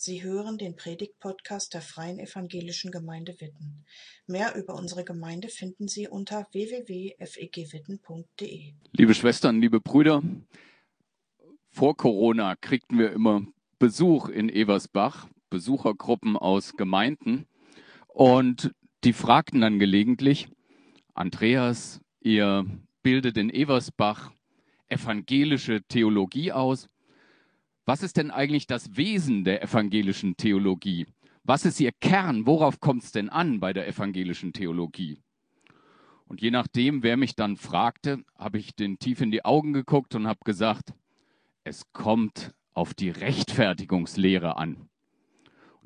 [0.00, 3.84] Sie hören den Predigt-Podcast der Freien Evangelischen Gemeinde Witten.
[4.28, 8.74] Mehr über unsere Gemeinde finden Sie unter www.fegwitten.de.
[8.92, 10.22] Liebe Schwestern, liebe Brüder,
[11.72, 13.44] vor Corona kriegten wir immer
[13.80, 17.48] Besuch in Eversbach, Besuchergruppen aus Gemeinden
[18.06, 18.72] und
[19.02, 20.46] die fragten dann gelegentlich,
[21.12, 22.66] Andreas, ihr
[23.02, 24.30] bildet in Eversbach
[24.86, 26.88] evangelische Theologie aus.
[27.88, 31.06] Was ist denn eigentlich das Wesen der evangelischen Theologie?
[31.42, 32.46] Was ist ihr Kern?
[32.46, 35.22] Worauf kommt es denn an bei der evangelischen Theologie?
[36.26, 40.14] Und je nachdem, wer mich dann fragte, habe ich den tief in die Augen geguckt
[40.14, 40.92] und habe gesagt,
[41.64, 44.90] es kommt auf die Rechtfertigungslehre an.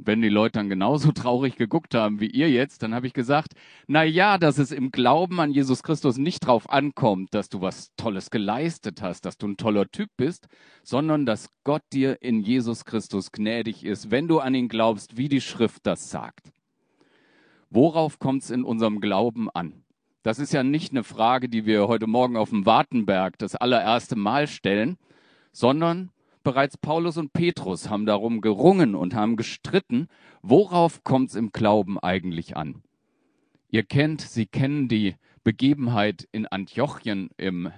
[0.03, 3.13] Und wenn die Leute dann genauso traurig geguckt haben wie ihr jetzt, dann habe ich
[3.13, 3.53] gesagt,
[3.87, 7.93] na ja, dass es im Glauben an Jesus Christus nicht drauf ankommt, dass du was
[7.97, 10.49] Tolles geleistet hast, dass du ein toller Typ bist,
[10.83, 15.29] sondern dass Gott dir in Jesus Christus gnädig ist, wenn du an ihn glaubst, wie
[15.29, 16.53] die Schrift das sagt.
[17.71, 19.85] Worauf kommt es in unserem Glauben an?
[20.25, 24.17] Das ist ja nicht eine Frage, die wir heute Morgen auf dem Wartenberg das allererste
[24.17, 24.97] Mal stellen,
[25.53, 26.11] sondern
[26.43, 30.09] Bereits Paulus und Petrus haben darum gerungen und haben gestritten,
[30.43, 32.83] worauf kommt es im Glauben eigentlich an.
[33.71, 37.73] Ihr kennt, Sie kennen die Begebenheit in Antiochien in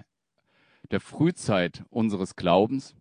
[0.90, 2.94] der Frühzeit unseres Glaubens.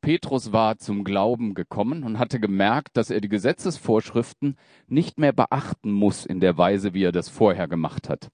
[0.00, 4.56] Petrus war zum Glauben gekommen und hatte gemerkt, dass er die Gesetzesvorschriften
[4.88, 8.30] nicht mehr beachten muss in der Weise, wie er das vorher gemacht hat.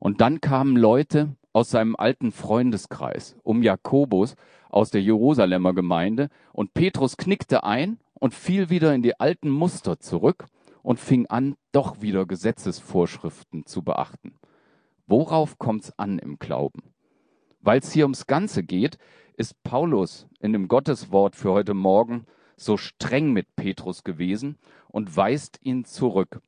[0.00, 4.34] Und dann kamen Leute aus seinem alten Freundeskreis um Jakobus
[4.70, 9.98] aus der Jerusalemer Gemeinde und Petrus knickte ein und fiel wieder in die alten Muster
[9.98, 10.46] zurück
[10.82, 14.34] und fing an, doch wieder Gesetzesvorschriften zu beachten.
[15.06, 16.82] Worauf kommt es an im Glauben?
[17.60, 18.98] Weil es hier ums Ganze geht,
[19.36, 24.58] ist Paulus in dem Gotteswort für heute Morgen so streng mit Petrus gewesen
[24.88, 26.40] und weist ihn zurück.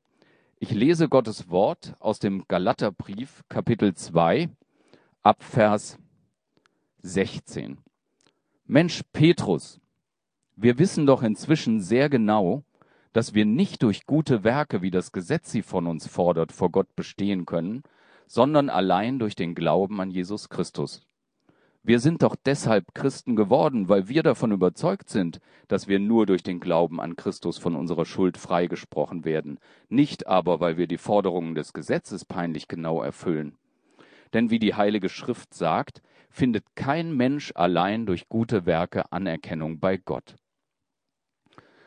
[0.57, 4.49] Ich lese Gottes Wort aus dem Galaterbrief Kapitel 2
[5.21, 5.97] ab Vers
[7.01, 7.77] 16.
[8.71, 9.81] Mensch, Petrus,
[10.55, 12.63] wir wissen doch inzwischen sehr genau,
[13.13, 16.95] dass wir nicht durch gute Werke, wie das Gesetz sie von uns fordert, vor Gott
[16.95, 17.81] bestehen können,
[18.27, 21.01] sondern allein durch den Glauben an Jesus Christus.
[21.81, 26.43] Wir sind doch deshalb Christen geworden, weil wir davon überzeugt sind, dass wir nur durch
[26.43, 29.57] den Glauben an Christus von unserer Schuld freigesprochen werden,
[29.87, 33.57] nicht aber, weil wir die Forderungen des Gesetzes peinlich genau erfüllen.
[34.33, 39.97] Denn wie die Heilige Schrift sagt, findet kein Mensch allein durch gute Werke Anerkennung bei
[39.97, 40.35] Gott.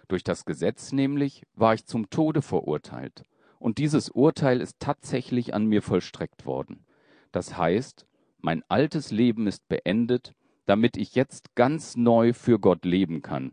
[0.09, 3.25] Durch das Gesetz nämlich war ich zum Tode verurteilt,
[3.59, 6.85] und dieses Urteil ist tatsächlich an mir vollstreckt worden.
[7.31, 8.07] Das heißt,
[8.39, 10.35] mein altes Leben ist beendet,
[10.67, 13.53] damit ich jetzt ganz neu für Gott leben kann.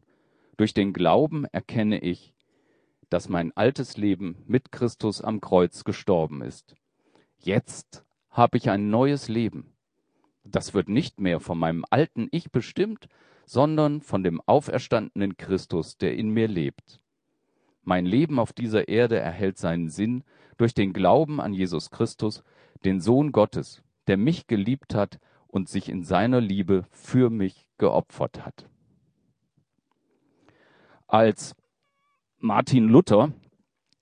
[0.57, 2.33] Durch den Glauben erkenne ich,
[3.09, 6.75] dass mein altes Leben mit Christus am Kreuz gestorben ist.
[7.37, 8.03] Jetzt
[8.39, 9.73] habe ich ein neues Leben.
[10.45, 13.09] Das wird nicht mehr von meinem alten Ich bestimmt,
[13.45, 17.01] sondern von dem auferstandenen Christus, der in mir lebt.
[17.83, 20.23] Mein Leben auf dieser Erde erhält seinen Sinn
[20.57, 22.43] durch den Glauben an Jesus Christus,
[22.85, 28.45] den Sohn Gottes, der mich geliebt hat und sich in seiner Liebe für mich geopfert
[28.45, 28.69] hat.
[31.07, 31.57] Als
[32.37, 33.33] Martin Luther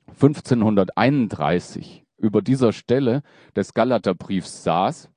[0.10, 3.22] 1531 über dieser Stelle
[3.56, 5.10] des Galaterbriefs saß,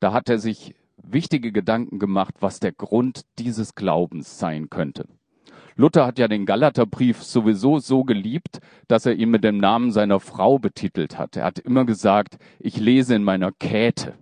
[0.00, 5.06] da hat er sich wichtige Gedanken gemacht, was der Grund dieses Glaubens sein könnte.
[5.76, 10.20] Luther hat ja den Galaterbrief sowieso so geliebt, dass er ihn mit dem Namen seiner
[10.20, 11.36] Frau betitelt hat.
[11.36, 14.14] Er hat immer gesagt, ich lese in meiner Käthe.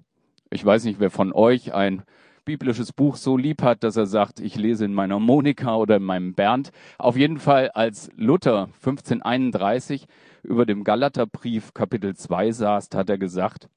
[0.50, 2.04] Ich weiß nicht, wer von euch ein
[2.44, 6.02] biblisches Buch so lieb hat, dass er sagt, ich lese in meiner Monika oder in
[6.02, 6.70] meinem Bernd.
[6.98, 10.06] Auf jeden Fall, als Luther 1531
[10.42, 13.68] über dem Galaterbrief Kapitel 2 saß, hat er gesagt,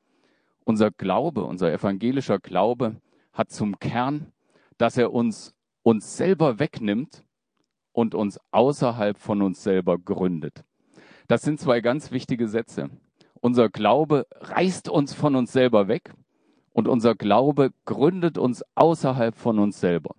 [0.63, 2.95] unser Glaube, unser evangelischer Glaube
[3.33, 4.31] hat zum Kern,
[4.77, 7.23] dass er uns uns selber wegnimmt
[7.91, 10.63] und uns außerhalb von uns selber gründet.
[11.27, 12.89] Das sind zwei ganz wichtige Sätze.
[13.35, 16.11] Unser Glaube reißt uns von uns selber weg
[16.73, 20.15] und unser Glaube gründet uns außerhalb von uns selber.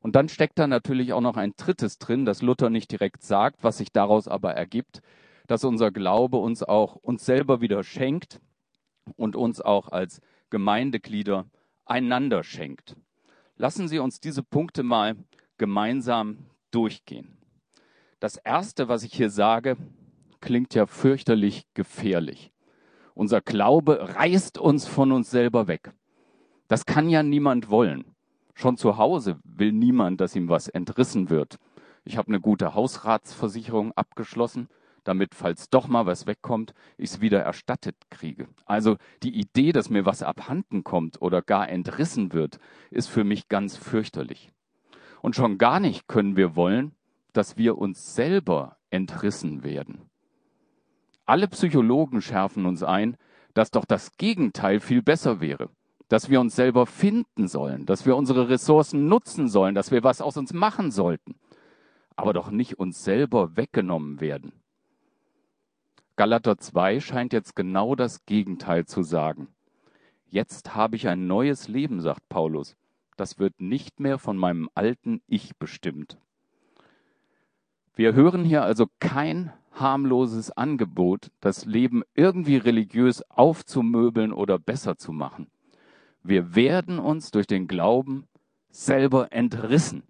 [0.00, 3.64] Und dann steckt da natürlich auch noch ein drittes drin, das Luther nicht direkt sagt,
[3.64, 5.02] was sich daraus aber ergibt,
[5.50, 8.40] dass unser Glaube uns auch uns selber wieder schenkt
[9.16, 11.50] und uns auch als Gemeindeglieder
[11.84, 12.96] einander schenkt.
[13.56, 15.16] Lassen Sie uns diese Punkte mal
[15.58, 17.36] gemeinsam durchgehen.
[18.20, 19.76] Das Erste, was ich hier sage,
[20.40, 22.52] klingt ja fürchterlich gefährlich.
[23.14, 25.90] Unser Glaube reißt uns von uns selber weg.
[26.68, 28.04] Das kann ja niemand wollen.
[28.54, 31.56] Schon zu Hause will niemand, dass ihm was entrissen wird.
[32.04, 34.68] Ich habe eine gute Hausratsversicherung abgeschlossen,
[35.04, 38.48] damit, falls doch mal was wegkommt, ich es wieder erstattet kriege.
[38.66, 42.58] Also die Idee, dass mir was abhanden kommt oder gar entrissen wird,
[42.90, 44.52] ist für mich ganz fürchterlich.
[45.22, 46.92] Und schon gar nicht können wir wollen,
[47.32, 50.10] dass wir uns selber entrissen werden.
[51.26, 53.16] Alle Psychologen schärfen uns ein,
[53.54, 55.70] dass doch das Gegenteil viel besser wäre,
[56.08, 60.20] dass wir uns selber finden sollen, dass wir unsere Ressourcen nutzen sollen, dass wir was
[60.20, 61.36] aus uns machen sollten,
[62.16, 64.59] aber doch nicht uns selber weggenommen werden.
[66.20, 69.48] Galater 2 scheint jetzt genau das Gegenteil zu sagen.
[70.28, 72.76] Jetzt habe ich ein neues Leben, sagt Paulus.
[73.16, 76.18] Das wird nicht mehr von meinem alten Ich bestimmt.
[77.94, 85.12] Wir hören hier also kein harmloses Angebot, das Leben irgendwie religiös aufzumöbeln oder besser zu
[85.12, 85.46] machen.
[86.22, 88.28] Wir werden uns durch den Glauben
[88.68, 90.02] selber entrissen.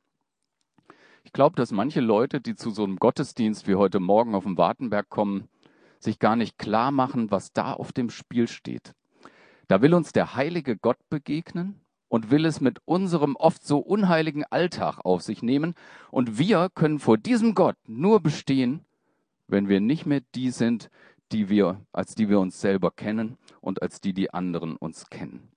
[1.23, 4.59] Ich glaube, dass manche Leute, die zu so einem Gottesdienst wie heute Morgen auf dem
[4.59, 5.49] Wartenberg kommen,
[6.01, 8.95] sich gar nicht klar machen, was da auf dem Spiel steht.
[9.69, 14.45] Da will uns der heilige Gott begegnen und will es mit unserem oft so unheiligen
[14.45, 15.75] Alltag auf sich nehmen.
[16.11, 18.85] Und wir können vor diesem Gott nur bestehen,
[19.47, 20.91] wenn wir nicht mehr die sind,
[21.31, 25.53] die wir, als die wir uns selber kennen und als die die anderen uns kennen.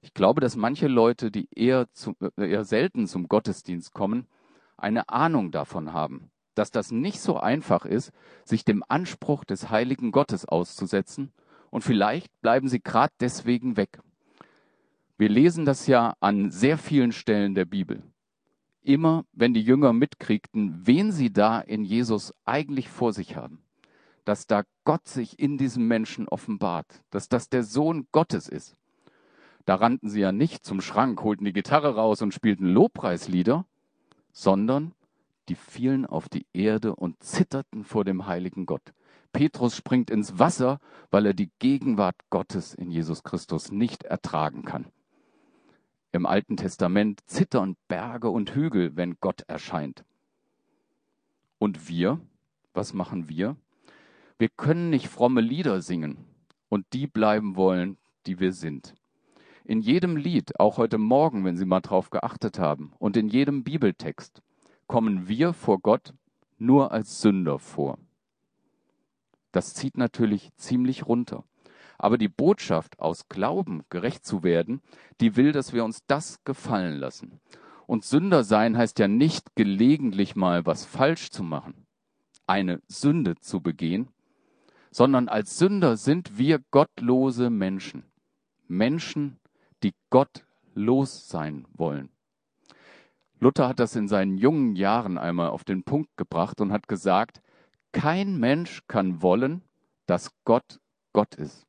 [0.00, 4.26] Ich glaube, dass manche Leute, die eher, zu, äh, eher selten zum Gottesdienst kommen,
[4.76, 8.12] eine Ahnung davon haben, dass das nicht so einfach ist,
[8.44, 11.32] sich dem Anspruch des heiligen Gottes auszusetzen,
[11.70, 14.00] und vielleicht bleiben sie gerade deswegen weg.
[15.18, 18.02] Wir lesen das ja an sehr vielen Stellen der Bibel.
[18.82, 23.60] Immer wenn die Jünger mitkriegten, wen sie da in Jesus eigentlich vor sich haben,
[24.24, 28.76] dass da Gott sich in diesem Menschen offenbart, dass das der Sohn Gottes ist.
[29.66, 33.66] Da rannten sie ja nicht zum Schrank, holten die Gitarre raus und spielten Lobpreislieder,
[34.32, 34.92] sondern
[35.48, 38.92] die fielen auf die Erde und zitterten vor dem heiligen Gott.
[39.32, 40.80] Petrus springt ins Wasser,
[41.10, 44.86] weil er die Gegenwart Gottes in Jesus Christus nicht ertragen kann.
[46.12, 50.04] Im Alten Testament zittern Berge und Hügel, wenn Gott erscheint.
[51.58, 52.20] Und wir,
[52.72, 53.56] was machen wir?
[54.38, 56.24] Wir können nicht fromme Lieder singen
[56.68, 58.94] und die bleiben wollen, die wir sind.
[59.64, 63.64] In jedem Lied, auch heute Morgen, wenn Sie mal drauf geachtet haben, und in jedem
[63.64, 64.40] Bibeltext
[64.88, 66.14] kommen wir vor Gott
[66.58, 67.98] nur als Sünder vor.
[69.52, 71.44] Das zieht natürlich ziemlich runter.
[71.98, 74.80] Aber die Botschaft, aus Glauben gerecht zu werden,
[75.20, 77.40] die will, dass wir uns das gefallen lassen.
[77.86, 81.86] Und Sünder sein heißt ja nicht gelegentlich mal was falsch zu machen,
[82.46, 84.08] eine Sünde zu begehen,
[84.90, 88.04] sondern als Sünder sind wir gottlose Menschen.
[88.68, 89.40] Menschen,
[89.82, 92.10] die gottlos sein wollen.
[93.40, 97.40] Luther hat das in seinen jungen Jahren einmal auf den Punkt gebracht und hat gesagt,
[97.92, 99.62] kein Mensch kann wollen,
[100.06, 100.80] dass Gott
[101.12, 101.66] Gott ist.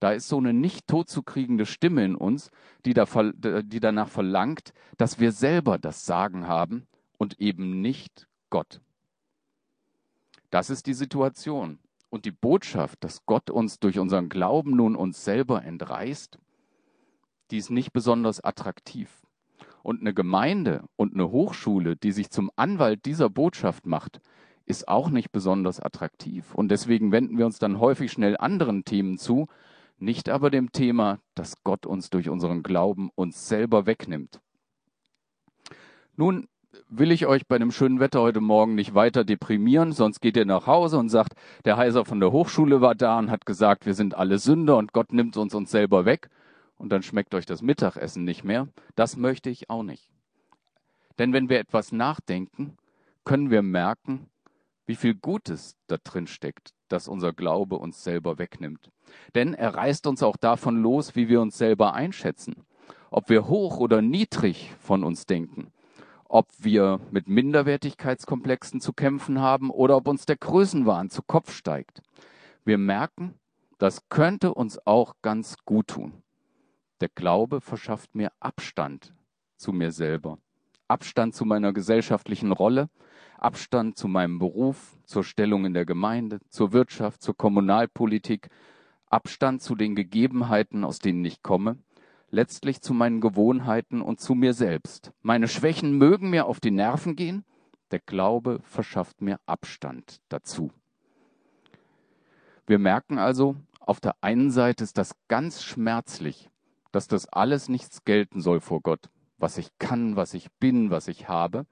[0.00, 2.50] Da ist so eine nicht totzukriegende Stimme in uns,
[2.84, 3.06] die, da,
[3.62, 6.86] die danach verlangt, dass wir selber das Sagen haben
[7.18, 8.80] und eben nicht Gott.
[10.50, 11.78] Das ist die Situation.
[12.10, 16.38] Und die Botschaft, dass Gott uns durch unseren Glauben nun uns selber entreißt,
[17.50, 19.10] die ist nicht besonders attraktiv.
[19.82, 24.20] Und eine Gemeinde und eine Hochschule, die sich zum Anwalt dieser Botschaft macht,
[24.66, 26.54] ist auch nicht besonders attraktiv.
[26.54, 29.46] Und deswegen wenden wir uns dann häufig schnell anderen Themen zu,
[29.98, 34.40] nicht aber dem Thema, dass Gott uns durch unseren Glauben uns selber wegnimmt.
[36.16, 36.48] Nun
[36.88, 40.44] will ich euch bei dem schönen Wetter heute Morgen nicht weiter deprimieren, sonst geht ihr
[40.44, 43.94] nach Hause und sagt, der Heiser von der Hochschule war da und hat gesagt, wir
[43.94, 46.28] sind alle Sünder und Gott nimmt uns uns selber weg
[46.78, 48.68] und dann schmeckt euch das Mittagessen nicht mehr.
[48.94, 50.10] Das möchte ich auch nicht.
[51.18, 52.76] Denn wenn wir etwas nachdenken,
[53.24, 54.30] können wir merken,
[54.86, 58.90] wie viel Gutes da drin steckt, dass unser Glaube uns selber wegnimmt.
[59.34, 62.64] Denn er reißt uns auch davon los, wie wir uns selber einschätzen.
[63.10, 65.72] Ob wir hoch oder niedrig von uns denken.
[66.24, 72.02] Ob wir mit Minderwertigkeitskomplexen zu kämpfen haben oder ob uns der Größenwahn zu Kopf steigt.
[72.64, 73.34] Wir merken,
[73.78, 76.22] das könnte uns auch ganz gut tun.
[77.00, 79.14] Der Glaube verschafft mir Abstand
[79.56, 80.38] zu mir selber,
[80.88, 82.88] Abstand zu meiner gesellschaftlichen Rolle,
[83.38, 88.48] Abstand zu meinem Beruf, zur Stellung in der Gemeinde, zur Wirtschaft, zur Kommunalpolitik,
[89.06, 91.78] Abstand zu den Gegebenheiten, aus denen ich komme,
[92.30, 95.12] letztlich zu meinen Gewohnheiten und zu mir selbst.
[95.22, 97.44] Meine Schwächen mögen mir auf die Nerven gehen,
[97.92, 100.72] der Glaube verschafft mir Abstand dazu.
[102.66, 106.50] Wir merken also, auf der einen Seite ist das ganz schmerzlich,
[106.92, 111.08] dass das alles nichts gelten soll vor Gott, was ich kann, was ich bin, was
[111.08, 111.66] ich habe.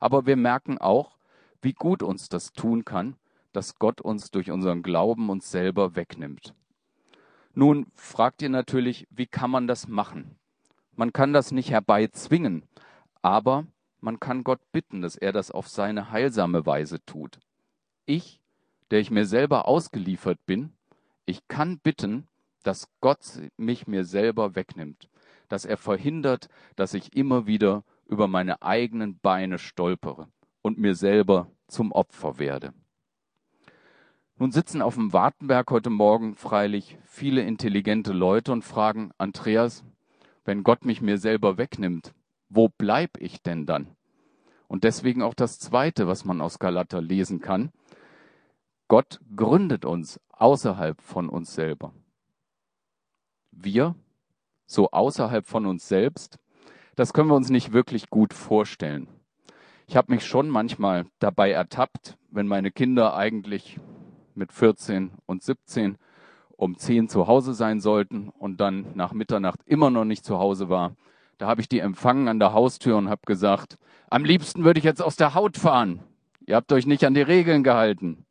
[0.00, 1.16] Aber wir merken auch,
[1.62, 3.16] wie gut uns das tun kann,
[3.52, 6.54] dass Gott uns durch unseren Glauben uns selber wegnimmt.
[7.54, 10.36] Nun fragt ihr natürlich, wie kann man das machen?
[10.94, 12.64] Man kann das nicht herbeizwingen,
[13.22, 13.66] aber
[14.00, 17.40] man kann Gott bitten, dass er das auf seine heilsame Weise tut.
[18.06, 18.40] Ich,
[18.90, 20.72] der ich mir selber ausgeliefert bin,
[21.26, 22.26] ich kann bitten,
[22.62, 25.08] dass Gott mich mir selber wegnimmt,
[25.48, 30.28] dass er verhindert, dass ich immer wieder über meine eigenen Beine stolpere
[30.62, 32.72] und mir selber zum Opfer werde.
[34.36, 39.84] Nun sitzen auf dem Wartenberg heute Morgen freilich viele intelligente Leute und fragen, Andreas,
[40.44, 42.14] wenn Gott mich mir selber wegnimmt,
[42.48, 43.88] wo bleib ich denn dann?
[44.66, 47.70] Und deswegen auch das Zweite, was man aus Galater lesen kann.
[48.88, 51.92] Gott gründet uns außerhalb von uns selber.
[53.62, 53.94] Wir,
[54.66, 56.38] so außerhalb von uns selbst,
[56.96, 59.08] das können wir uns nicht wirklich gut vorstellen.
[59.86, 63.78] Ich habe mich schon manchmal dabei ertappt, wenn meine Kinder eigentlich
[64.34, 65.98] mit 14 und 17
[66.56, 70.68] um 10 zu Hause sein sollten und dann nach Mitternacht immer noch nicht zu Hause
[70.68, 70.94] war.
[71.38, 73.78] Da habe ich die empfangen an der Haustür und habe gesagt,
[74.10, 76.00] am liebsten würde ich jetzt aus der Haut fahren.
[76.46, 78.24] Ihr habt euch nicht an die Regeln gehalten.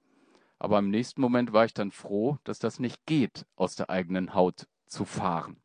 [0.60, 4.34] Aber im nächsten Moment war ich dann froh, dass das nicht geht, aus der eigenen
[4.34, 5.58] Haut zu fahren.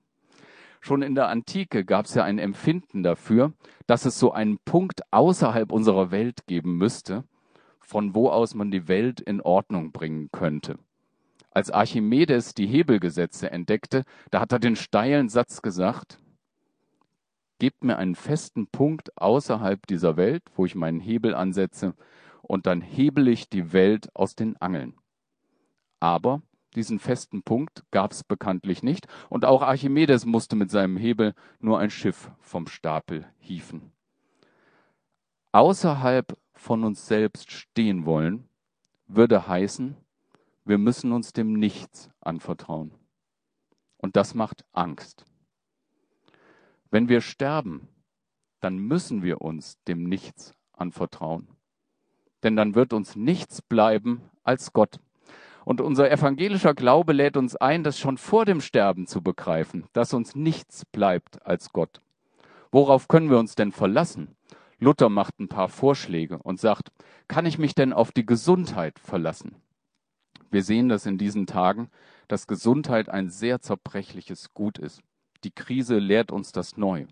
[0.80, 3.54] Schon in der Antike gab es ja ein Empfinden dafür,
[3.86, 7.24] dass es so einen Punkt außerhalb unserer Welt geben müsste,
[7.80, 10.78] von wo aus man die Welt in Ordnung bringen könnte.
[11.50, 16.18] Als Archimedes die Hebelgesetze entdeckte, da hat er den steilen Satz gesagt,
[17.58, 21.94] gebt mir einen festen Punkt außerhalb dieser Welt, wo ich meinen Hebel ansetze,
[22.42, 24.98] und dann hebel ich die Welt aus den Angeln.
[25.98, 26.42] Aber
[26.76, 31.78] diesen festen Punkt gab es bekanntlich nicht, und auch Archimedes musste mit seinem Hebel nur
[31.78, 33.92] ein Schiff vom Stapel hieven.
[35.52, 38.48] Außerhalb von uns selbst stehen wollen,
[39.06, 39.96] würde heißen,
[40.64, 42.92] wir müssen uns dem Nichts anvertrauen.
[43.98, 45.24] Und das macht Angst.
[46.90, 47.88] Wenn wir sterben,
[48.60, 51.48] dann müssen wir uns dem Nichts anvertrauen.
[52.42, 55.00] Denn dann wird uns nichts bleiben als Gott.
[55.64, 60.12] Und unser evangelischer Glaube lädt uns ein, das schon vor dem Sterben zu begreifen, dass
[60.12, 62.00] uns nichts bleibt als Gott.
[62.70, 64.36] Worauf können wir uns denn verlassen?
[64.78, 66.90] Luther macht ein paar Vorschläge und sagt,
[67.28, 69.56] kann ich mich denn auf die Gesundheit verlassen?
[70.50, 71.88] Wir sehen das in diesen Tagen,
[72.28, 75.00] dass Gesundheit ein sehr zerbrechliches Gut ist.
[75.44, 77.06] Die Krise lehrt uns das neu.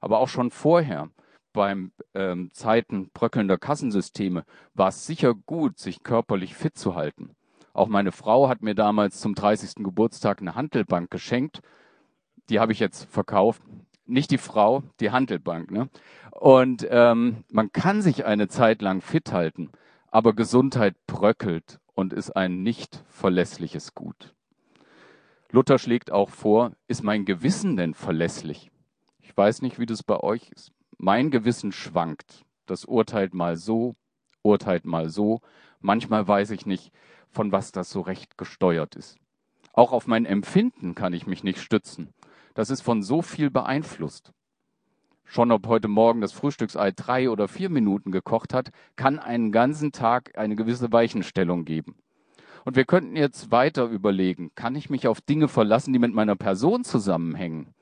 [0.00, 1.10] Aber auch schon vorher,
[1.52, 7.35] beim ähm, Zeiten bröckelnder Kassensysteme, war es sicher gut, sich körperlich fit zu halten.
[7.76, 9.84] Auch meine Frau hat mir damals zum 30.
[9.84, 11.60] Geburtstag eine Handelbank geschenkt.
[12.48, 13.60] Die habe ich jetzt verkauft.
[14.06, 15.70] Nicht die Frau, die Handelbank.
[15.70, 15.90] Ne?
[16.30, 19.72] Und ähm, man kann sich eine Zeit lang fit halten,
[20.10, 24.32] aber Gesundheit bröckelt und ist ein nicht verlässliches Gut.
[25.50, 28.70] Luther schlägt auch vor, ist mein Gewissen denn verlässlich?
[29.20, 30.72] Ich weiß nicht, wie das bei euch ist.
[30.96, 32.46] Mein Gewissen schwankt.
[32.64, 33.96] Das urteilt mal so,
[34.40, 35.42] urteilt mal so.
[35.80, 36.90] Manchmal weiß ich nicht,
[37.36, 39.18] von was das so recht gesteuert ist.
[39.74, 42.14] Auch auf mein Empfinden kann ich mich nicht stützen.
[42.54, 44.32] Das ist von so viel beeinflusst.
[45.24, 49.92] Schon ob heute Morgen das Frühstücksei drei oder vier Minuten gekocht hat, kann einen ganzen
[49.92, 51.96] Tag eine gewisse Weichenstellung geben.
[52.64, 56.36] Und wir könnten jetzt weiter überlegen, kann ich mich auf Dinge verlassen, die mit meiner
[56.36, 57.74] Person zusammenhängen?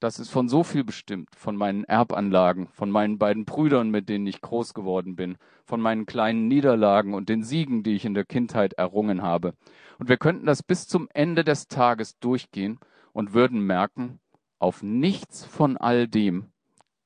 [0.00, 4.26] Das ist von so viel bestimmt, von meinen Erbanlagen, von meinen beiden Brüdern, mit denen
[4.26, 8.24] ich groß geworden bin, von meinen kleinen Niederlagen und den Siegen, die ich in der
[8.24, 9.52] Kindheit errungen habe.
[9.98, 12.80] Und wir könnten das bis zum Ende des Tages durchgehen
[13.12, 14.20] und würden merken,
[14.58, 16.46] auf nichts von all dem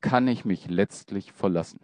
[0.00, 1.80] kann ich mich letztlich verlassen.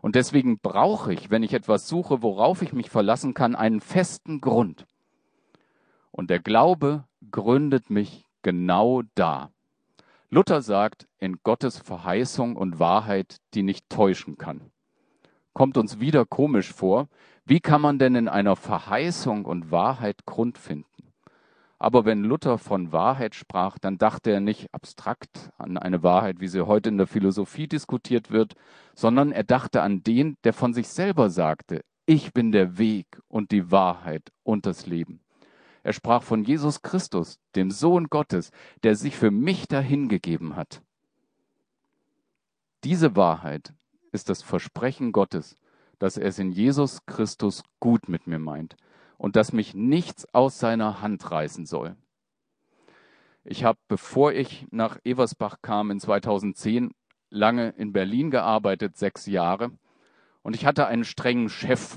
[0.00, 4.40] Und deswegen brauche ich, wenn ich etwas suche, worauf ich mich verlassen kann, einen festen
[4.40, 4.86] Grund.
[6.12, 9.50] Und der Glaube gründet mich genau da.
[10.28, 14.72] Luther sagt, in Gottes Verheißung und Wahrheit, die nicht täuschen kann.
[15.52, 17.08] Kommt uns wieder komisch vor,
[17.44, 21.12] wie kann man denn in einer Verheißung und Wahrheit Grund finden?
[21.78, 26.48] Aber wenn Luther von Wahrheit sprach, dann dachte er nicht abstrakt an eine Wahrheit, wie
[26.48, 28.54] sie heute in der Philosophie diskutiert wird,
[28.94, 33.52] sondern er dachte an den, der von sich selber sagte, ich bin der Weg und
[33.52, 35.20] die Wahrheit und das Leben.
[35.86, 38.50] Er sprach von Jesus Christus, dem Sohn Gottes,
[38.82, 40.82] der sich für mich dahingegeben hat.
[42.82, 43.72] Diese Wahrheit
[44.10, 45.54] ist das Versprechen Gottes,
[46.00, 48.74] dass er es in Jesus Christus gut mit mir meint
[49.16, 51.94] und dass mich nichts aus seiner Hand reißen soll.
[53.44, 56.94] Ich habe, bevor ich nach Eversbach kam in 2010,
[57.30, 59.70] lange in Berlin gearbeitet, sechs Jahre.
[60.42, 61.96] Und ich hatte einen strengen Chef.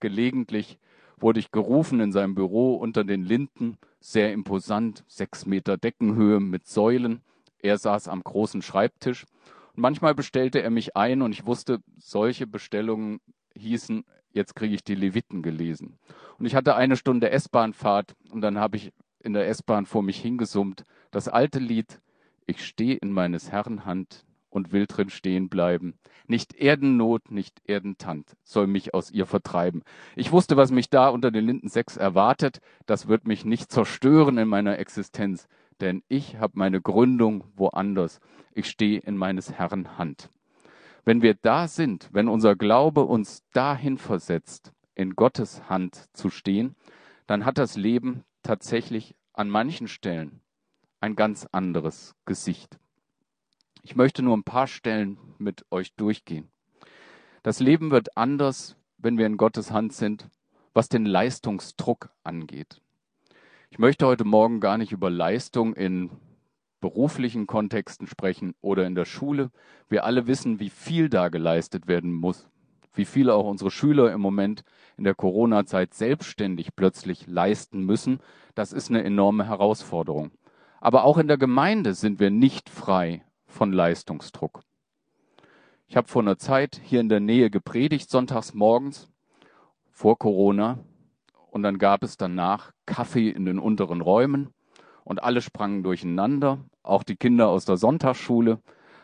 [0.00, 0.80] Gelegentlich
[1.22, 6.66] wurde ich gerufen in seinem Büro unter den Linden, sehr imposant, sechs Meter Deckenhöhe mit
[6.66, 7.22] Säulen.
[7.58, 9.24] Er saß am großen Schreibtisch.
[9.74, 13.20] Und manchmal bestellte er mich ein und ich wusste, solche Bestellungen
[13.54, 15.98] hießen, jetzt kriege ich die Leviten gelesen.
[16.38, 20.20] Und ich hatte eine Stunde S-Bahnfahrt und dann habe ich in der S-Bahn vor mich
[20.20, 20.84] hingesummt.
[21.10, 22.00] Das alte Lied,
[22.46, 25.94] ich stehe in meines Herrn Hand und will drin stehen bleiben.
[26.26, 29.82] Nicht Erdennot, nicht Erdentand soll mich aus ihr vertreiben.
[30.14, 32.60] Ich wusste, was mich da unter den Linden sechs erwartet.
[32.86, 35.48] Das wird mich nicht zerstören in meiner Existenz,
[35.80, 38.20] denn ich habe meine Gründung woanders.
[38.52, 40.30] Ich stehe in meines Herrn Hand.
[41.04, 46.76] Wenn wir da sind, wenn unser Glaube uns dahin versetzt, in Gottes Hand zu stehen,
[47.26, 50.40] dann hat das Leben tatsächlich an manchen Stellen
[51.00, 52.78] ein ganz anderes Gesicht.
[53.84, 56.48] Ich möchte nur ein paar Stellen mit euch durchgehen.
[57.42, 60.28] Das Leben wird anders, wenn wir in Gottes Hand sind,
[60.72, 62.80] was den Leistungsdruck angeht.
[63.70, 66.10] Ich möchte heute Morgen gar nicht über Leistung in
[66.80, 69.50] beruflichen Kontexten sprechen oder in der Schule.
[69.88, 72.48] Wir alle wissen, wie viel da geleistet werden muss,
[72.94, 74.62] wie viel auch unsere Schüler im Moment
[74.96, 78.20] in der Corona-Zeit selbstständig plötzlich leisten müssen.
[78.54, 80.30] Das ist eine enorme Herausforderung.
[80.80, 84.62] Aber auch in der Gemeinde sind wir nicht frei von Leistungsdruck.
[85.86, 89.10] Ich habe vor einer Zeit hier in der Nähe gepredigt, sonntags morgens,
[89.90, 90.78] vor Corona.
[91.50, 94.54] Und dann gab es danach Kaffee in den unteren Räumen
[95.04, 98.60] und alle sprangen durcheinander, auch die Kinder aus der Sonntagsschule,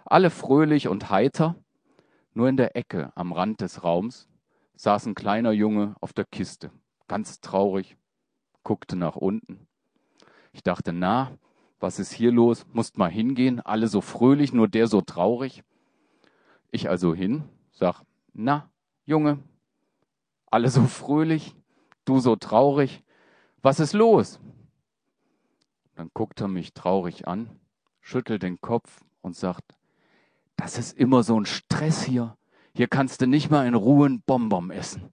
[0.07, 1.57] alle fröhlich und heiter.
[2.33, 4.29] Nur in der Ecke am Rand des Raums
[4.77, 6.71] saß ein kleiner Junge auf der Kiste,
[7.07, 7.97] ganz traurig,
[8.63, 9.67] guckte nach unten.
[10.53, 11.33] Ich dachte, na,
[11.81, 12.67] was ist hier los?
[12.73, 15.63] Musst mal hingehen, alle so fröhlich, nur der so traurig.
[16.71, 18.71] Ich also hin, sag, na,
[19.05, 19.39] Junge,
[20.51, 21.55] alle so fröhlich,
[22.05, 23.03] du so traurig,
[23.63, 24.41] was ist los?
[25.95, 27.51] Dann guckt er mich traurig an,
[28.01, 29.77] schüttelt den Kopf und sagt,
[30.57, 32.37] das ist immer so ein Stress hier.
[32.75, 35.13] Hier kannst du nicht mal in Ruhe einen Bonbon essen.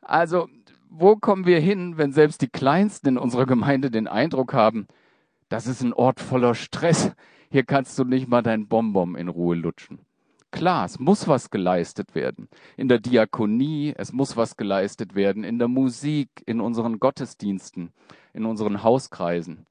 [0.00, 0.48] Also,
[0.88, 4.86] wo kommen wir hin, wenn selbst die Kleinsten in unserer Gemeinde den Eindruck haben,
[5.54, 7.12] das ist ein Ort voller Stress.
[7.48, 10.00] Hier kannst du nicht mal dein Bonbon in Ruhe lutschen.
[10.50, 12.48] Klar, es muss was geleistet werden.
[12.76, 15.44] In der Diakonie, es muss was geleistet werden.
[15.44, 17.92] In der Musik, in unseren Gottesdiensten,
[18.32, 19.64] in unseren Hauskreisen.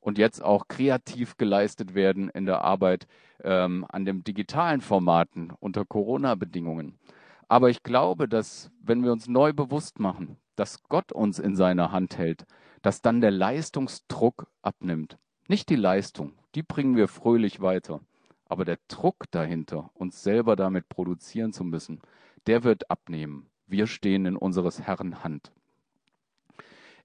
[0.00, 3.08] Und jetzt auch kreativ geleistet werden in der Arbeit
[3.42, 7.00] ähm, an den digitalen Formaten unter Corona-Bedingungen.
[7.48, 11.90] Aber ich glaube, dass wenn wir uns neu bewusst machen, dass Gott uns in seiner
[11.90, 12.46] Hand hält,
[12.82, 15.18] dass dann der Leistungsdruck abnimmt.
[15.48, 18.00] Nicht die Leistung, die bringen wir fröhlich weiter.
[18.46, 22.00] Aber der Druck dahinter, uns selber damit produzieren zu müssen,
[22.46, 23.46] der wird abnehmen.
[23.66, 25.52] Wir stehen in unseres Herrn Hand.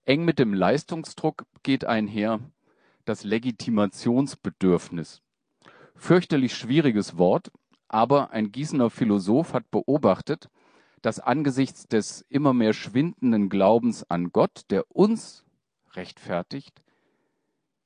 [0.06, 2.40] Eng mit dem Leistungsdruck geht einher
[3.06, 5.22] das Legitimationsbedürfnis.
[5.96, 7.52] Fürchterlich schwieriges Wort,
[7.88, 10.50] aber ein Gießener Philosoph hat beobachtet,
[11.02, 15.45] dass angesichts des immer mehr schwindenden Glaubens an Gott, der uns
[15.96, 16.82] rechtfertigt,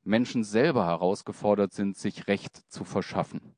[0.03, 3.55] Menschen selber herausgefordert sind, sich Recht zu verschaffen.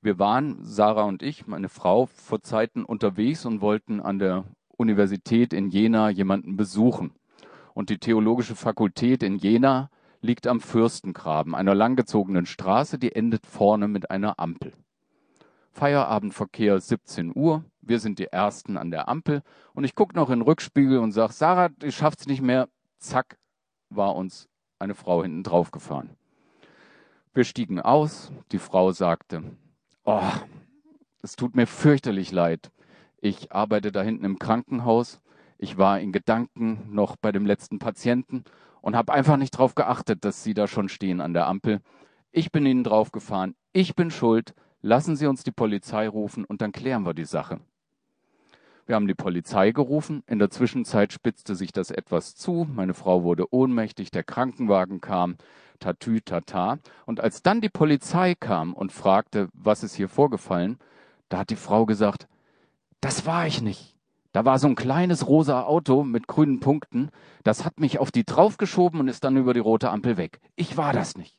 [0.00, 4.44] Wir waren, Sarah und ich, meine Frau, vor Zeiten unterwegs und wollten an der
[4.76, 7.12] Universität in Jena jemanden besuchen.
[7.72, 9.90] Und die Theologische Fakultät in Jena
[10.20, 14.72] liegt am Fürstengraben, einer langgezogenen Straße, die endet vorne mit einer Ampel.
[15.72, 19.42] Feierabendverkehr 17 Uhr, wir sind die Ersten an der Ampel
[19.74, 22.68] und ich gucke noch in den Rückspiegel und sage, Sarah, du schaffst nicht mehr,
[23.04, 23.38] zack,
[23.90, 26.10] war uns eine Frau hinten drauf gefahren.
[27.32, 29.42] Wir stiegen aus, die Frau sagte,
[30.04, 30.30] oh,
[31.22, 32.70] es tut mir fürchterlich leid.
[33.20, 35.20] Ich arbeite da hinten im Krankenhaus.
[35.58, 38.44] Ich war in Gedanken noch bei dem letzten Patienten
[38.82, 41.80] und habe einfach nicht darauf geachtet, dass Sie da schon stehen an der Ampel.
[42.30, 43.54] Ich bin Ihnen drauf gefahren.
[43.72, 44.54] Ich bin schuld.
[44.82, 47.60] Lassen Sie uns die Polizei rufen und dann klären wir die Sache.
[48.86, 50.22] Wir haben die Polizei gerufen.
[50.26, 52.66] In der Zwischenzeit spitzte sich das etwas zu.
[52.70, 54.10] Meine Frau wurde ohnmächtig.
[54.10, 55.36] Der Krankenwagen kam.
[55.80, 56.78] Tatü, tata.
[57.06, 60.78] Und als dann die Polizei kam und fragte, was ist hier vorgefallen,
[61.28, 62.28] da hat die Frau gesagt,
[63.00, 63.96] das war ich nicht.
[64.32, 67.10] Da war so ein kleines rosa Auto mit grünen Punkten.
[67.42, 70.40] Das hat mich auf die draufgeschoben und ist dann über die rote Ampel weg.
[70.56, 71.38] Ich war das nicht.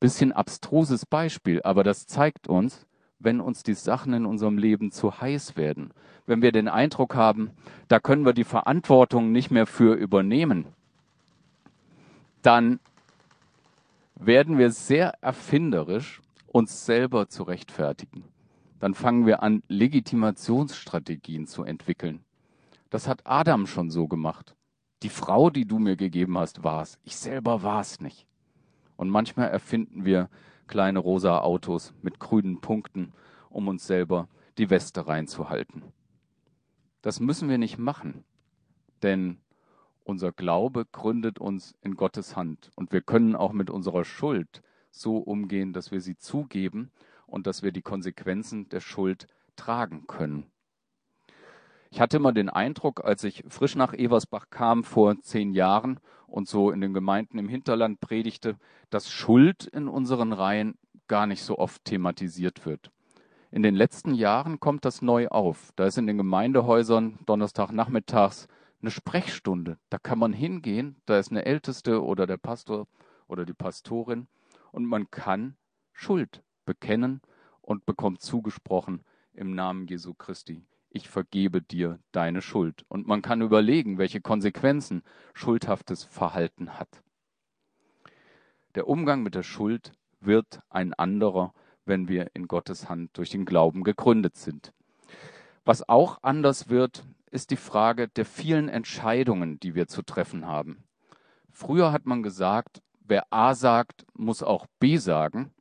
[0.00, 2.86] Bisschen abstruses Beispiel, aber das zeigt uns,
[3.18, 5.92] wenn uns die Sachen in unserem Leben zu heiß werden,
[6.26, 7.50] wenn wir den Eindruck haben,
[7.88, 10.66] da können wir die Verantwortung nicht mehr für übernehmen,
[12.42, 12.80] dann
[14.14, 18.24] werden wir sehr erfinderisch, uns selber zu rechtfertigen.
[18.80, 22.20] Dann fangen wir an, Legitimationsstrategien zu entwickeln.
[22.90, 24.54] Das hat Adam schon so gemacht.
[25.02, 26.98] Die Frau, die du mir gegeben hast, war's.
[27.04, 28.26] Ich selber war's nicht.
[28.96, 30.28] Und manchmal erfinden wir
[30.68, 33.12] kleine rosa Autos mit grünen Punkten,
[33.50, 34.28] um uns selber
[34.58, 35.82] die Weste reinzuhalten.
[37.02, 38.24] Das müssen wir nicht machen,
[39.02, 39.38] denn
[40.04, 45.18] unser Glaube gründet uns in Gottes Hand und wir können auch mit unserer Schuld so
[45.18, 46.90] umgehen, dass wir sie zugeben
[47.26, 49.26] und dass wir die Konsequenzen der Schuld
[49.56, 50.46] tragen können.
[51.90, 56.48] Ich hatte immer den Eindruck, als ich frisch nach Eversbach kam vor zehn Jahren und
[56.48, 58.56] so in den Gemeinden im Hinterland predigte,
[58.90, 62.92] dass Schuld in unseren Reihen gar nicht so oft thematisiert wird.
[63.50, 65.72] In den letzten Jahren kommt das neu auf.
[65.74, 68.46] Da ist in den Gemeindehäusern Donnerstagnachmittags
[68.82, 69.78] eine Sprechstunde.
[69.88, 72.86] Da kann man hingehen, da ist eine Älteste oder der Pastor
[73.26, 74.28] oder die Pastorin
[74.70, 75.56] und man kann
[75.92, 77.22] Schuld bekennen
[77.62, 80.64] und bekommt zugesprochen im Namen Jesu Christi.
[80.90, 82.84] Ich vergebe dir deine Schuld.
[82.88, 85.02] Und man kann überlegen, welche Konsequenzen
[85.34, 87.02] schuldhaftes Verhalten hat.
[88.74, 91.52] Der Umgang mit der Schuld wird ein anderer,
[91.84, 94.72] wenn wir in Gottes Hand durch den Glauben gegründet sind.
[95.64, 100.84] Was auch anders wird, ist die Frage der vielen Entscheidungen, die wir zu treffen haben.
[101.50, 105.52] Früher hat man gesagt, wer A sagt, muss auch B sagen.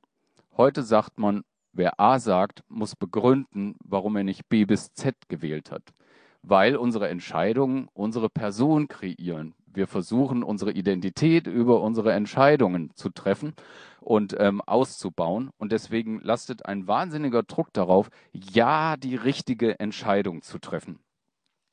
[0.56, 1.44] Heute sagt man,
[1.78, 5.94] wer A sagt, muss begründen, warum er nicht B bis Z gewählt hat.
[6.42, 9.54] Weil unsere Entscheidungen unsere Person kreieren.
[9.66, 13.54] Wir versuchen, unsere Identität über unsere Entscheidungen zu treffen
[14.02, 15.52] und ähm, auszubauen.
[15.58, 21.00] Und deswegen lastet ein wahnsinniger Druck darauf, ja die richtige Entscheidung zu treffen.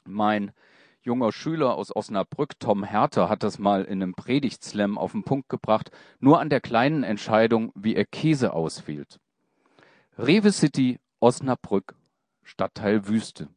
[0.05, 0.53] Mein
[1.03, 5.49] junger Schüler aus Osnabrück, Tom Herter, hat das mal in einem Predigtslam auf den Punkt
[5.49, 9.19] gebracht, nur an der kleinen Entscheidung, wie er Käse auswählt.
[10.17, 11.97] Rewe City, Osnabrück,
[12.45, 13.49] Stadtteil Wüste.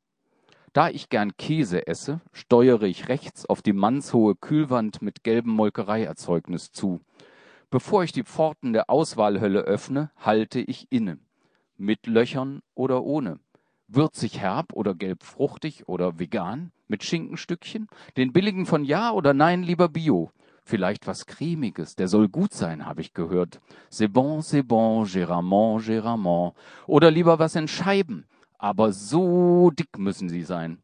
[0.74, 6.72] Da ich gern Käse esse, steuere ich rechts auf die mannshohe Kühlwand mit gelbem Molkereierzeugnis
[6.72, 7.00] zu.
[7.70, 11.20] Bevor ich die Pforten der Auswahlhölle öffne, halte ich inne.
[11.78, 13.40] Mit Löchern oder ohne.
[13.88, 16.72] Würzig herb oder gelb fruchtig oder vegan?
[16.88, 17.88] Mit Schinkenstückchen?
[18.18, 20.32] Den billigen von Ja oder Nein lieber Bio?
[20.68, 23.62] Vielleicht was cremiges, der soll gut sein, habe ich gehört.
[23.90, 26.56] C'est bon, c'est bon, géramment, géramment.
[26.88, 28.26] Oder lieber was in Scheiben.
[28.58, 30.80] Aber so dick müssen sie sein.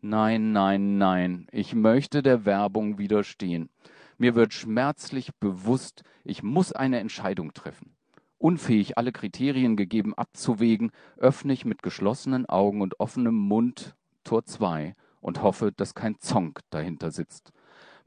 [0.00, 3.68] Nein, nein, nein, ich möchte der Werbung widerstehen.
[4.16, 7.94] Mir wird schmerzlich bewusst, ich muss eine Entscheidung treffen.
[8.38, 14.96] Unfähig, alle Kriterien gegeben abzuwägen, öffne ich mit geschlossenen Augen und offenem Mund Tor 2
[15.20, 17.52] und hoffe, dass kein Zonk dahinter sitzt.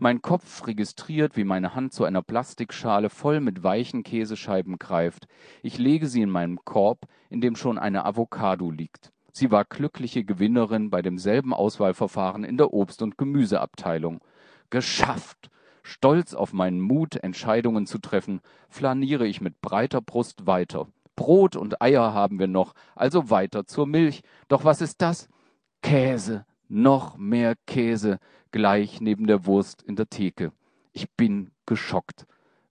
[0.03, 5.27] Mein Kopf registriert, wie meine Hand zu einer Plastikschale voll mit weichen Käsescheiben greift.
[5.61, 9.11] Ich lege sie in meinen Korb, in dem schon eine Avocado liegt.
[9.31, 14.21] Sie war glückliche Gewinnerin bei demselben Auswahlverfahren in der Obst- und Gemüseabteilung.
[14.71, 15.51] Geschafft!
[15.83, 20.87] Stolz auf meinen Mut, Entscheidungen zu treffen, flaniere ich mit breiter Brust weiter.
[21.15, 24.23] Brot und Eier haben wir noch, also weiter zur Milch.
[24.47, 25.29] Doch was ist das?
[25.83, 28.17] Käse, noch mehr Käse,
[28.51, 30.51] gleich neben der Wurst in der Theke.
[30.91, 32.25] Ich bin geschockt.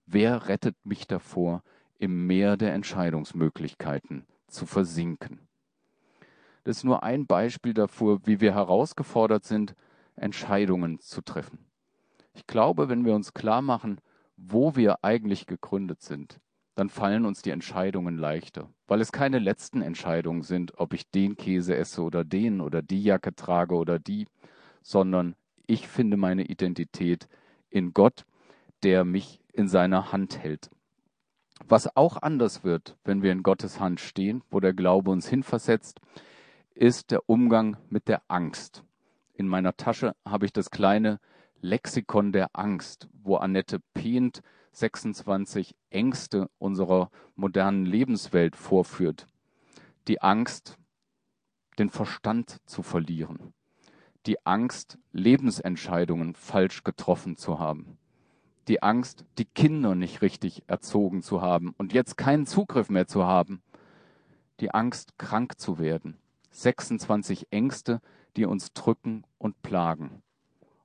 [0.07, 1.63] Wer rettet mich davor,
[1.99, 5.49] im Meer der Entscheidungsmöglichkeiten zu versinken?
[6.65, 9.75] Das ist nur ein Beispiel dafür, wie wir herausgefordert sind,
[10.17, 11.71] Entscheidungen zu treffen.
[12.35, 14.01] Ich glaube, wenn wir uns klar machen,
[14.37, 16.41] wo wir eigentlich gegründet sind,
[16.75, 21.37] dann fallen uns die Entscheidungen leichter, weil es keine letzten Entscheidungen sind, ob ich den
[21.37, 24.27] Käse esse oder den oder die Jacke trage oder die,
[24.83, 25.35] sondern
[25.71, 27.29] ich finde meine Identität
[27.71, 28.25] in Gott,
[28.83, 30.69] der mich in seiner Hand hält.
[31.69, 36.01] Was auch anders wird, wenn wir in Gottes Hand stehen, wo der Glaube uns hinversetzt,
[36.75, 38.83] ist der Umgang mit der Angst.
[39.35, 41.21] In meiner Tasche habe ich das kleine
[41.61, 49.29] Lexikon der Angst, wo Annette Pehnt 26 Ängste unserer modernen Lebenswelt vorführt.
[50.09, 50.79] Die Angst,
[51.79, 53.55] den Verstand zu verlieren.
[54.27, 57.97] Die Angst, Lebensentscheidungen falsch getroffen zu haben.
[58.69, 63.25] Die Angst, die Kinder nicht richtig erzogen zu haben und jetzt keinen Zugriff mehr zu
[63.25, 63.63] haben.
[64.61, 66.19] Die Angst, krank zu werden.
[66.51, 68.03] 26 Ängste,
[68.37, 70.23] die uns drücken und plagen.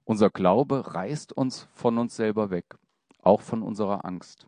[0.05, 2.77] Unser Glaube reißt uns von uns selber weg,
[3.21, 4.47] auch von unserer Angst.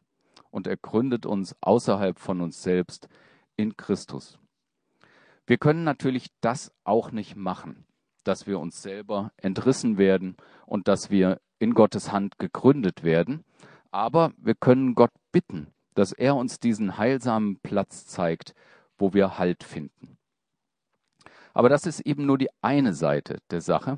[0.49, 3.09] Und er gründet uns außerhalb von uns selbst
[3.57, 4.39] in Christus.
[5.45, 7.85] Wir können natürlich das auch nicht machen,
[8.27, 10.35] dass wir uns selber entrissen werden
[10.65, 13.43] und dass wir in Gottes Hand gegründet werden.
[13.91, 18.53] Aber wir können Gott bitten, dass er uns diesen heilsamen Platz zeigt,
[18.97, 20.17] wo wir Halt finden.
[21.53, 23.97] Aber das ist eben nur die eine Seite der Sache.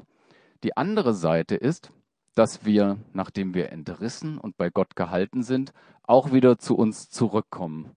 [0.63, 1.91] Die andere Seite ist,
[2.35, 7.95] dass wir, nachdem wir entrissen und bei Gott gehalten sind, auch wieder zu uns zurückkommen.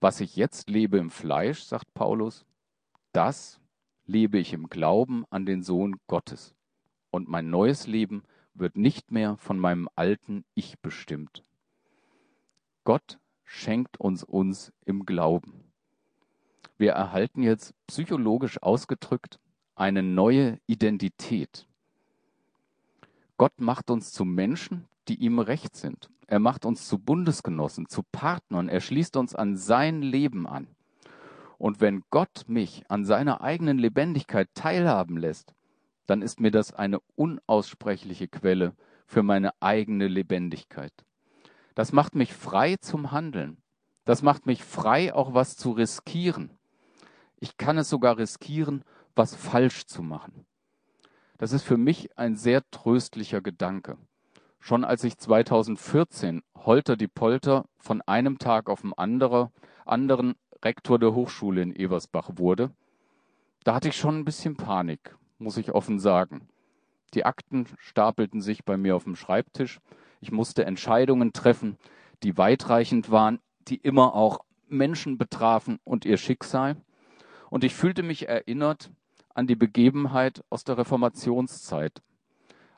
[0.00, 2.44] Was ich jetzt lebe im Fleisch, sagt Paulus,
[3.12, 3.60] das
[4.06, 6.54] lebe ich im Glauben an den Sohn Gottes.
[7.10, 8.22] Und mein neues Leben
[8.54, 11.42] wird nicht mehr von meinem alten Ich bestimmt.
[12.84, 15.64] Gott schenkt uns uns im Glauben.
[16.78, 19.38] Wir erhalten jetzt psychologisch ausgedrückt
[19.74, 21.66] eine neue Identität.
[23.36, 26.10] Gott macht uns zu Menschen, die ihm recht sind.
[26.26, 28.68] Er macht uns zu Bundesgenossen, zu Partnern.
[28.68, 30.66] Er schließt uns an sein Leben an.
[31.58, 35.54] Und wenn Gott mich an seiner eigenen Lebendigkeit teilhaben lässt,
[36.06, 38.74] dann ist mir das eine unaussprechliche Quelle
[39.06, 40.92] für meine eigene Lebendigkeit.
[41.74, 43.58] Das macht mich frei zum Handeln.
[44.04, 46.50] Das macht mich frei, auch was zu riskieren.
[47.38, 50.46] Ich kann es sogar riskieren, was falsch zu machen.
[51.38, 53.98] Das ist für mich ein sehr tröstlicher Gedanke.
[54.58, 59.52] Schon als ich 2014 holter die Polter von einem Tag auf den andere,
[59.84, 60.34] anderen
[60.66, 62.72] Rektor der Hochschule in Eversbach wurde,
[63.62, 66.48] da hatte ich schon ein bisschen Panik, muss ich offen sagen.
[67.14, 69.78] Die Akten stapelten sich bei mir auf dem Schreibtisch.
[70.20, 71.78] Ich musste Entscheidungen treffen,
[72.24, 76.74] die weitreichend waren, die immer auch Menschen betrafen und ihr Schicksal.
[77.48, 78.90] Und ich fühlte mich erinnert
[79.34, 82.02] an die Begebenheit aus der Reformationszeit.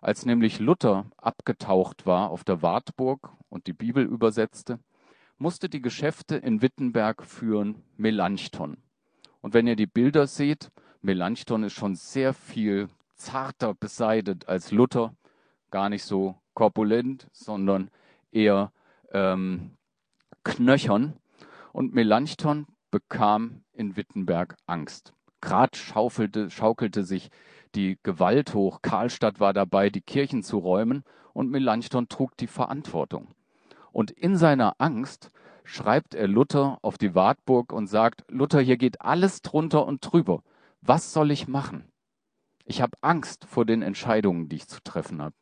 [0.02, 4.78] Als nämlich Luther abgetaucht war auf der Wartburg und die Bibel übersetzte,
[5.38, 8.76] musste die Geschäfte in Wittenberg führen Melanchthon.
[9.40, 10.70] Und wenn ihr die Bilder seht,
[11.00, 15.14] Melanchthon ist schon sehr viel zarter beseitet als Luther,
[15.70, 17.90] gar nicht so korpulent, sondern
[18.32, 18.72] eher
[19.12, 19.76] ähm,
[20.44, 21.14] knöchern.
[21.72, 25.12] Und Melanchthon bekam in Wittenberg Angst.
[25.40, 27.30] Grad schaufelte, schaukelte sich
[27.74, 28.82] die Gewalt hoch.
[28.82, 33.28] Karlstadt war dabei, die Kirchen zu räumen, und Melanchthon trug die Verantwortung.
[33.98, 35.32] Und in seiner Angst
[35.64, 40.44] schreibt er Luther auf die Wartburg und sagt, Luther, hier geht alles drunter und drüber.
[40.80, 41.90] Was soll ich machen?
[42.64, 45.34] Ich habe Angst vor den Entscheidungen, die ich zu treffen habe.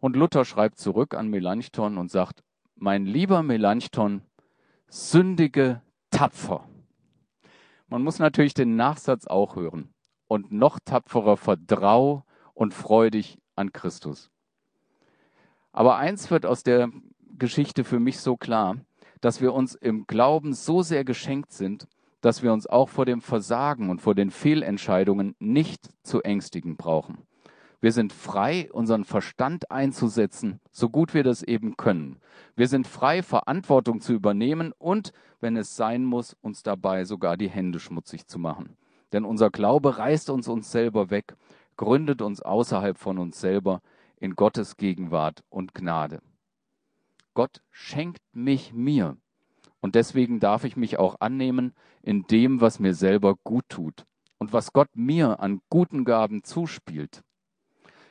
[0.00, 4.20] Und Luther schreibt zurück an Melanchthon und sagt, mein lieber Melanchthon,
[4.88, 6.68] sündige tapfer.
[7.88, 9.94] Man muss natürlich den Nachsatz auch hören.
[10.26, 14.30] Und noch tapferer vertrau und freudig an Christus.
[15.72, 16.88] Aber eins wird aus der
[17.38, 18.76] Geschichte für mich so klar,
[19.20, 21.88] dass wir uns im Glauben so sehr geschenkt sind,
[22.20, 27.18] dass wir uns auch vor dem Versagen und vor den Fehlentscheidungen nicht zu ängstigen brauchen.
[27.80, 32.16] Wir sind frei, unseren Verstand einzusetzen, so gut wir das eben können.
[32.56, 37.50] Wir sind frei, Verantwortung zu übernehmen und, wenn es sein muss, uns dabei sogar die
[37.50, 38.78] Hände schmutzig zu machen.
[39.12, 41.36] Denn unser Glaube reißt uns uns selber weg,
[41.76, 43.82] gründet uns außerhalb von uns selber
[44.18, 46.22] in Gottes Gegenwart und Gnade.
[47.34, 49.16] Gott schenkt mich mir.
[49.80, 54.06] Und deswegen darf ich mich auch annehmen in dem, was mir selber gut tut
[54.38, 57.22] und was Gott mir an guten Gaben zuspielt.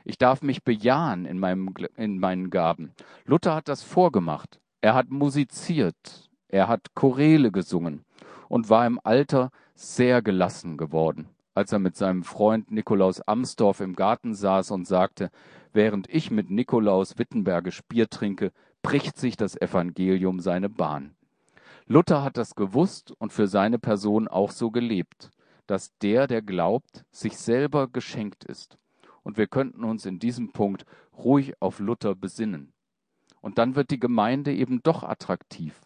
[0.06, 2.92] Ich darf mich bejahen in, meinem, in meinen Gaben.
[3.26, 4.60] Luther hat das vorgemacht.
[4.82, 6.30] Er hat musiziert.
[6.50, 8.04] Er hat Choräle gesungen
[8.50, 13.96] und war im Alter sehr gelassen geworden, als er mit seinem Freund Nikolaus Amsdorf im
[13.96, 15.32] Garten saß und sagte,
[15.72, 18.52] während ich mit Nikolaus Wittenbergisch Bier trinke,
[18.84, 21.16] bricht sich das Evangelium seine Bahn.
[21.88, 25.32] Luther hat das gewusst und für seine Person auch so gelebt,
[25.66, 28.78] dass der, der glaubt, sich selber geschenkt ist
[29.24, 30.86] und wir könnten uns in diesem Punkt
[31.18, 32.74] ruhig auf Luther besinnen.
[33.42, 35.80] Und dann wird die Gemeinde eben doch attraktiv,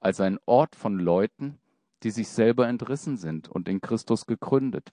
[0.00, 1.58] als ein Ort von Leuten,
[2.02, 4.92] die sich selber entrissen sind und in Christus gegründet.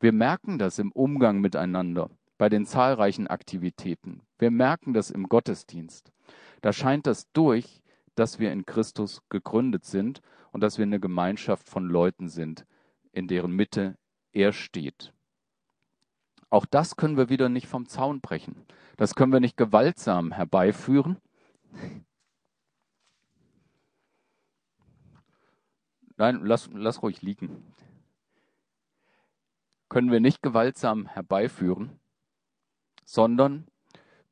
[0.00, 4.20] Wir merken das im Umgang miteinander, bei den zahlreichen Aktivitäten.
[4.38, 6.12] Wir merken das im Gottesdienst.
[6.64, 7.82] Da scheint das durch,
[8.14, 12.64] dass wir in Christus gegründet sind und dass wir eine Gemeinschaft von Leuten sind,
[13.12, 13.98] in deren Mitte
[14.32, 15.12] er steht.
[16.48, 18.64] Auch das können wir wieder nicht vom Zaun brechen.
[18.96, 21.18] Das können wir nicht gewaltsam herbeiführen.
[26.16, 27.74] Nein, lass, lass ruhig liegen.
[29.90, 32.00] Können wir nicht gewaltsam herbeiführen,
[33.04, 33.66] sondern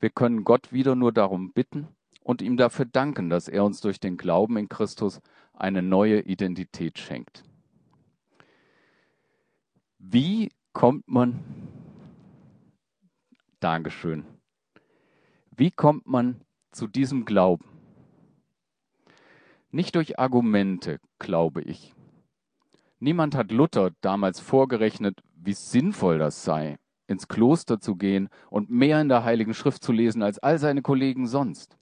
[0.00, 4.00] wir können Gott wieder nur darum bitten und ihm dafür danken, dass er uns durch
[4.00, 5.20] den Glauben in Christus
[5.52, 7.44] eine neue Identität schenkt.
[9.98, 11.40] Wie kommt man
[13.62, 14.24] Dankeschön.
[15.56, 16.40] Wie kommt man
[16.72, 17.64] zu diesem Glauben?
[19.70, 21.94] Nicht durch Argumente, glaube ich.
[22.98, 29.00] Niemand hat Luther damals vorgerechnet, wie sinnvoll das sei, ins Kloster zu gehen und mehr
[29.00, 31.78] in der Heiligen Schrift zu lesen als all seine Kollegen sonst.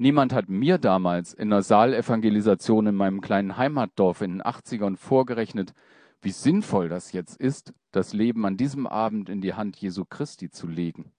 [0.00, 5.74] Niemand hat mir damals in der Saalevangelisation in meinem kleinen Heimatdorf in den 80ern vorgerechnet,
[6.22, 10.50] wie sinnvoll das jetzt ist, das Leben an diesem Abend in die Hand Jesu Christi
[10.50, 11.10] zu legen.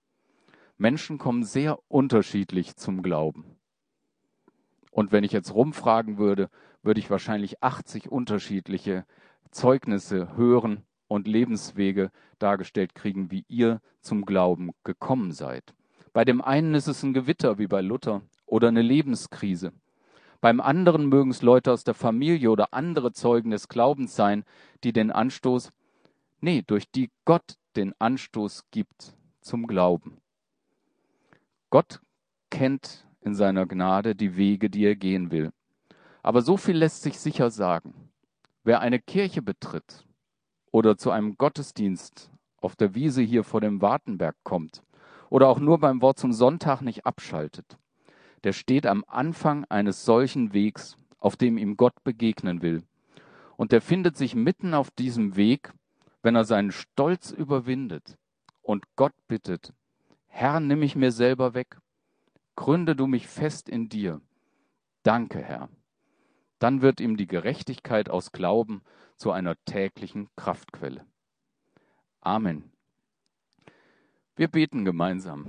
[0.78, 3.58] Menschen kommen sehr unterschiedlich zum Glauben.
[4.92, 6.50] Und wenn ich jetzt rumfragen würde,
[6.82, 9.06] würde ich wahrscheinlich 80 unterschiedliche
[9.52, 15.74] Zeugnisse hören und Lebenswege dargestellt kriegen, wie ihr zum Glauben gekommen seid.
[16.13, 19.71] Bei dem einen ist es ein Gewitter wie bei Luther oder eine Lebenskrise.
[20.41, 24.45] Beim anderen mögen es Leute aus der Familie oder andere Zeugen des Glaubens sein,
[24.83, 25.71] die den Anstoß,
[26.39, 30.17] nee, durch die Gott den Anstoß gibt zum Glauben.
[31.69, 32.01] Gott
[32.49, 35.51] kennt in seiner Gnade die Wege, die er gehen will.
[36.23, 37.93] Aber so viel lässt sich sicher sagen.
[38.63, 40.05] Wer eine Kirche betritt
[40.71, 44.83] oder zu einem Gottesdienst auf der Wiese hier vor dem Wartenberg kommt
[45.29, 47.77] oder auch nur beim Wort zum Sonntag nicht abschaltet,
[48.43, 52.84] der steht am Anfang eines solchen Wegs, auf dem ihm Gott begegnen will.
[53.58, 55.73] Und der findet sich mitten auf diesem Weg,
[56.21, 58.17] wenn er seinen Stolz überwindet
[58.62, 59.73] und Gott bittet,
[60.28, 61.78] Herr, nimm mich mir selber weg,
[62.56, 64.21] gründe du mich fest in dir.
[65.04, 65.69] Danke, Herr.
[66.60, 68.82] Dann wird ihm die Gerechtigkeit aus Glauben
[69.15, 71.06] zu einer täglichen Kraftquelle.
[72.21, 72.71] Amen.
[74.36, 75.47] Wir beten gemeinsam.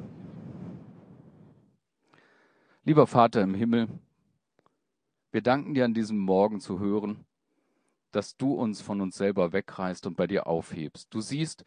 [2.82, 3.88] Lieber Vater im Himmel,
[5.32, 7.26] wir danken dir an diesem Morgen zu hören,
[8.10, 11.12] dass du uns von uns selber wegreißt und bei dir aufhebst.
[11.12, 11.66] Du siehst,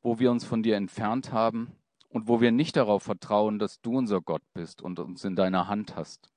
[0.00, 1.76] wo wir uns von dir entfernt haben
[2.08, 5.68] und wo wir nicht darauf vertrauen, dass du unser Gott bist und uns in deiner
[5.68, 6.32] Hand hast.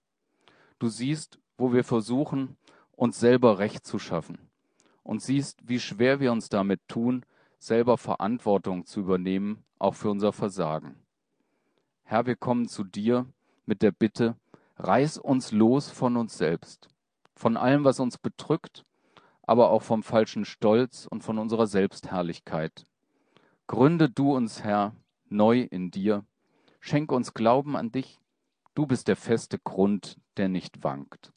[0.77, 2.57] Du siehst, wo wir versuchen,
[2.91, 4.39] uns selber Recht zu schaffen
[5.03, 7.25] und siehst, wie schwer wir uns damit tun,
[7.59, 10.97] selber Verantwortung zu übernehmen, auch für unser Versagen.
[12.03, 13.25] Herr, wir kommen zu dir
[13.67, 14.35] mit der Bitte,
[14.77, 16.89] reiß uns los von uns selbst,
[17.35, 18.85] von allem, was uns bedrückt,
[19.43, 22.85] aber auch vom falschen Stolz und von unserer Selbstherrlichkeit.
[23.67, 24.95] Gründe du uns, Herr,
[25.29, 26.25] neu in dir,
[26.79, 28.19] schenk uns Glauben an dich,
[28.75, 31.31] du bist der feste Grund, der nicht wankt.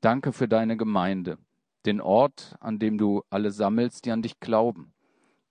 [0.00, 1.38] Danke für deine Gemeinde,
[1.86, 4.92] den Ort, an dem du alle sammelst, die an dich glauben.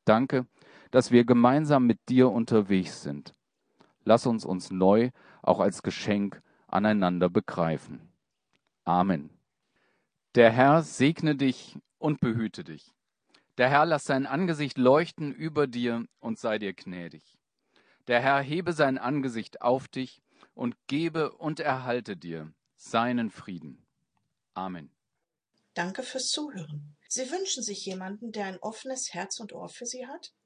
[0.04, 0.46] Danke,
[0.90, 3.34] dass wir gemeinsam mit dir unterwegs sind.
[4.04, 8.12] Lass uns uns neu auch als Geschenk aneinander begreifen.
[8.84, 9.30] Amen.
[10.36, 12.94] Der Herr segne dich und behüte dich.
[13.58, 17.38] Der Herr lass sein Angesicht leuchten über dir und sei dir gnädig.
[18.08, 20.22] Der Herr hebe sein Angesicht auf dich
[20.54, 23.86] und gebe und erhalte dir seinen Frieden.
[24.54, 24.92] Amen.
[25.74, 26.98] Danke fürs Zuhören.
[27.08, 30.34] Sie wünschen sich jemanden, der ein offenes Herz und Ohr für Sie hat?